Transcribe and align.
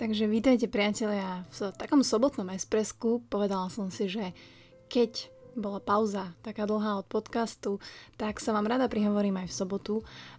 Takže 0.00 0.24
vítajte 0.24 0.64
priatelia 0.64 1.44
v 1.60 1.76
takom 1.76 2.00
sobotnom 2.00 2.48
espresku. 2.56 3.20
Povedala 3.28 3.68
som 3.68 3.92
si, 3.92 4.08
že 4.08 4.32
keď 4.88 5.28
bola 5.52 5.76
pauza 5.76 6.32
taká 6.40 6.64
dlhá 6.64 7.04
od 7.04 7.04
podcastu, 7.04 7.84
tak 8.16 8.40
sa 8.40 8.56
vám 8.56 8.64
rada 8.64 8.88
prihovorím 8.88 9.44
aj 9.44 9.52
v 9.52 9.58
sobotu 9.60 9.94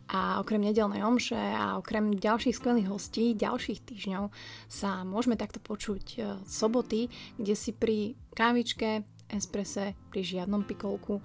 a 0.10 0.42
okrem 0.42 0.66
nedelnej 0.66 1.06
omše 1.06 1.38
a 1.38 1.78
okrem 1.78 2.10
ďalších 2.10 2.58
skvelých 2.58 2.90
hostí, 2.90 3.38
ďalších 3.38 3.86
týždňov 3.86 4.34
sa 4.66 5.06
môžeme 5.06 5.38
takto 5.38 5.62
počuť 5.62 6.06
e, 6.18 6.20
soboty, 6.50 7.14
kde 7.38 7.54
si 7.54 7.70
pri 7.70 8.18
kávičke, 8.34 9.06
esprese, 9.30 9.94
pri 10.10 10.26
žiadnom 10.26 10.66
pikolku 10.66 11.22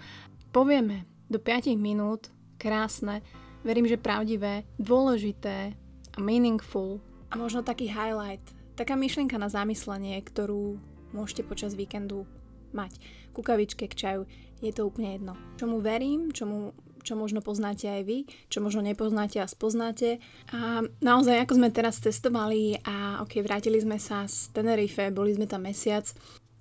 povieme 0.52 1.08
do 1.32 1.40
5 1.40 1.72
minút 1.80 2.28
krásne, 2.60 3.24
verím, 3.64 3.88
že 3.88 3.96
pravdivé, 3.96 4.68
dôležité 4.76 5.72
a 6.12 6.18
meaningful 6.20 7.00
a 7.30 7.34
možno 7.34 7.66
taký 7.66 7.90
highlight, 7.90 8.42
taká 8.78 8.94
myšlienka 8.94 9.38
na 9.40 9.50
zamyslenie, 9.50 10.20
ktorú 10.22 10.78
môžete 11.14 11.42
počas 11.46 11.74
víkendu 11.74 12.28
mať. 12.76 12.98
Kukavičke 13.32 13.88
k 13.88 13.94
čaju, 13.94 14.22
je 14.60 14.72
to 14.72 14.88
úplne 14.88 15.16
jedno. 15.16 15.32
Čomu 15.56 15.80
verím, 15.80 16.32
čomu 16.32 16.76
čo 17.06 17.14
možno 17.14 17.38
poznáte 17.38 17.86
aj 17.86 18.02
vy, 18.02 18.18
čo 18.50 18.58
možno 18.58 18.82
nepoznáte 18.82 19.38
a 19.38 19.46
spoznáte. 19.46 20.18
A 20.50 20.82
naozaj, 20.98 21.46
ako 21.46 21.62
sme 21.62 21.70
teraz 21.70 22.02
cestovali 22.02 22.82
a 22.82 23.22
ok, 23.22 23.46
vrátili 23.46 23.78
sme 23.78 24.02
sa 24.02 24.26
z 24.26 24.50
Tenerife, 24.50 25.14
boli 25.14 25.30
sme 25.30 25.46
tam 25.46 25.70
mesiac, 25.70 26.02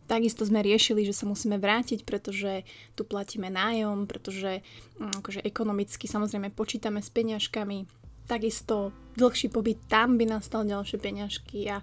takisto 0.06 0.46
sme 0.46 0.62
riešili, 0.62 1.02
že 1.02 1.18
sa 1.18 1.26
musíme 1.26 1.58
vrátiť, 1.58 2.06
pretože 2.06 2.62
tu 2.94 3.10
platíme 3.10 3.50
nájom, 3.50 4.06
pretože 4.06 4.62
mm, 5.02 5.26
akože 5.26 5.42
ekonomicky 5.42 6.06
samozrejme 6.06 6.54
počítame 6.54 7.02
s 7.02 7.10
peňažkami, 7.10 8.05
takisto 8.28 8.92
dlhší 9.16 9.50
pobyt 9.50 9.80
tam 9.88 10.20
by 10.20 10.28
nastal 10.28 10.68
ďalšie 10.68 10.98
peňažky. 11.00 11.70
A 11.72 11.80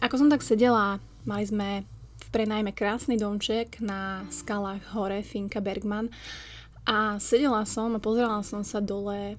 ako 0.00 0.14
som 0.26 0.28
tak 0.32 0.44
sedela, 0.44 1.00
mali 1.24 1.44
sme 1.44 1.68
v 2.20 2.28
prenajme 2.32 2.72
krásny 2.76 3.16
domček 3.16 3.80
na 3.80 4.24
skalách 4.28 4.84
hore 4.92 5.24
Finka 5.24 5.60
Bergman. 5.60 6.12
A 6.84 7.20
sedela 7.20 7.64
som 7.68 7.96
a 7.96 8.00
pozerala 8.00 8.40
som 8.44 8.64
sa 8.64 8.80
dole 8.80 9.36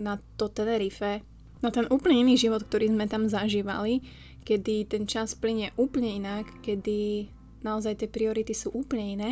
na 0.00 0.16
to 0.38 0.48
Tenerife, 0.48 1.20
na 1.58 1.68
ten 1.74 1.84
úplne 1.90 2.22
iný 2.22 2.38
život, 2.38 2.62
ktorý 2.64 2.88
sme 2.94 3.10
tam 3.10 3.26
zažívali, 3.26 4.00
kedy 4.46 4.86
ten 4.88 5.04
čas 5.04 5.34
plynie 5.34 5.74
úplne 5.74 6.22
inak, 6.22 6.46
kedy 6.62 7.28
naozaj 7.60 7.98
tie 7.98 8.08
priority 8.08 8.54
sú 8.54 8.70
úplne 8.72 9.18
iné. 9.18 9.30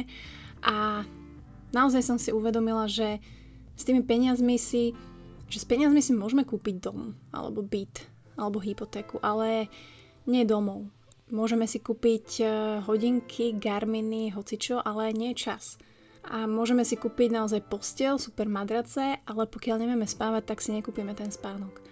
A 0.66 1.06
naozaj 1.70 2.02
som 2.02 2.18
si 2.18 2.34
uvedomila, 2.34 2.90
že 2.90 3.22
s 3.78 3.82
tými 3.86 4.02
peniazmi 4.02 4.58
si 4.58 4.92
že 5.46 5.62
s 5.62 5.68
peniazmi 5.68 6.02
si 6.02 6.12
môžeme 6.14 6.42
kúpiť 6.42 6.82
dom, 6.82 7.14
alebo 7.30 7.62
byt, 7.62 8.06
alebo 8.34 8.58
hypotéku, 8.58 9.22
ale 9.22 9.70
nie 10.26 10.42
domov. 10.42 10.90
Môžeme 11.26 11.66
si 11.66 11.82
kúpiť 11.82 12.26
e, 12.38 12.44
hodinky, 12.86 13.58
garminy, 13.58 14.30
hocičo, 14.30 14.78
ale 14.78 15.10
nie 15.10 15.34
čas. 15.34 15.74
A 16.26 16.46
môžeme 16.46 16.82
si 16.82 16.94
kúpiť 16.98 17.34
naozaj 17.34 17.66
postel, 17.66 18.18
super 18.18 18.46
madrace, 18.50 19.22
ale 19.26 19.42
pokiaľ 19.46 19.76
nevieme 19.82 20.06
spávať, 20.06 20.42
tak 20.46 20.58
si 20.62 20.74
nekúpime 20.74 21.14
ten 21.18 21.30
spánok. 21.30 21.82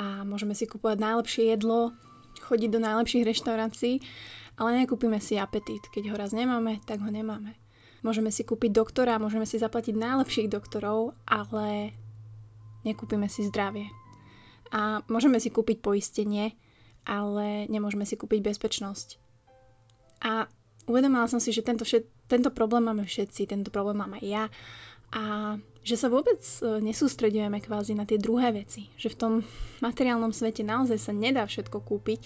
A 0.00 0.24
môžeme 0.24 0.56
si 0.56 0.64
kúpovať 0.64 1.00
najlepšie 1.00 1.52
jedlo, 1.52 1.92
chodiť 2.40 2.68
do 2.72 2.80
najlepších 2.80 3.28
reštaurácií, 3.28 4.00
ale 4.56 4.84
nekúpime 4.84 5.20
si 5.20 5.40
apetít. 5.40 5.88
Keď 5.92 6.12
ho 6.12 6.16
raz 6.16 6.36
nemáme, 6.36 6.80
tak 6.84 7.00
ho 7.00 7.08
nemáme. 7.08 7.56
Môžeme 8.02 8.34
si 8.34 8.42
kúpiť 8.42 8.72
doktora, 8.74 9.20
môžeme 9.22 9.46
si 9.46 9.60
zaplatiť 9.62 9.94
najlepších 9.94 10.48
doktorov, 10.50 11.14
ale 11.22 11.94
nekúpime 12.82 13.26
si 13.26 13.46
zdravie. 13.46 13.90
A 14.72 15.04
môžeme 15.06 15.36
si 15.38 15.52
kúpiť 15.52 15.84
poistenie, 15.84 16.56
ale 17.04 17.66
nemôžeme 17.68 18.06
si 18.08 18.16
kúpiť 18.16 18.40
bezpečnosť. 18.40 19.18
A 20.22 20.46
uvedomila 20.86 21.26
som 21.26 21.42
si, 21.42 21.50
že 21.50 21.66
tento, 21.66 21.82
všet, 21.82 22.06
tento 22.30 22.50
problém 22.54 22.86
máme 22.86 23.04
všetci, 23.04 23.50
tento 23.50 23.74
problém 23.74 23.98
mám 23.98 24.14
aj 24.16 24.24
ja 24.24 24.44
a 25.12 25.22
že 25.82 25.98
sa 25.98 26.08
vôbec 26.08 26.40
e, 26.40 26.78
nesústredujeme 26.80 27.58
kvázi 27.60 27.92
na 27.92 28.08
tie 28.08 28.16
druhé 28.16 28.54
veci. 28.54 28.88
Že 28.96 29.08
v 29.12 29.18
tom 29.18 29.32
materiálnom 29.84 30.32
svete 30.32 30.64
naozaj 30.64 30.96
sa 30.96 31.12
nedá 31.12 31.44
všetko 31.44 31.84
kúpiť 31.84 32.20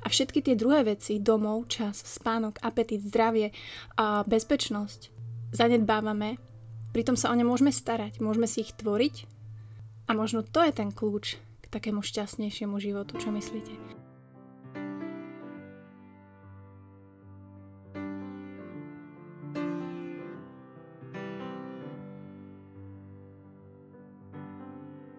a 0.00 0.08
všetky 0.08 0.40
tie 0.40 0.54
druhé 0.56 0.86
veci, 0.86 1.20
domov, 1.20 1.68
čas, 1.68 2.00
spánok, 2.00 2.62
apetit, 2.64 3.02
zdravie 3.04 3.52
a 3.98 4.24
bezpečnosť 4.24 5.12
zanedbávame, 5.50 6.38
pritom 6.94 7.18
sa 7.18 7.28
o 7.30 7.36
ne 7.36 7.42
môžeme 7.42 7.74
starať, 7.74 8.22
môžeme 8.22 8.46
si 8.46 8.62
ich 8.62 8.72
tvoriť 8.78 9.26
a 10.10 10.14
možno 10.18 10.42
to 10.42 10.58
je 10.66 10.74
ten 10.74 10.90
kľúč 10.90 11.38
k 11.38 11.66
takému 11.70 12.02
šťastnejšiemu 12.02 12.82
životu, 12.82 13.14
čo 13.22 13.30
myslíte? 13.30 13.99